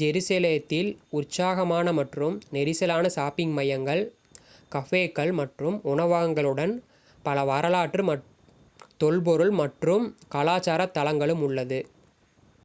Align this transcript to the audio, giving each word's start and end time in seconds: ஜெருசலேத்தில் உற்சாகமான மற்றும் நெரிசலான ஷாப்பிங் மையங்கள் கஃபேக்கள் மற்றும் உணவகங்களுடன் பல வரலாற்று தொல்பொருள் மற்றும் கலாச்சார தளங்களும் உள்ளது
ஜெருசலேத்தில் 0.00 0.88
உற்சாகமான 1.12 1.86
மற்றும் 1.92 2.36
நெரிசலான 2.52 3.08
ஷாப்பிங் 3.08 3.54
மையங்கள் 3.56 4.02
கஃபேக்கள் 4.72 5.32
மற்றும் 5.40 5.78
உணவகங்களுடன் 5.92 6.74
பல 7.24 7.44
வரலாற்று 7.50 8.04
தொல்பொருள் 9.00 9.52
மற்றும் 9.62 10.06
கலாச்சார 10.34 10.86
தளங்களும் 10.96 11.44
உள்ளது 11.48 11.80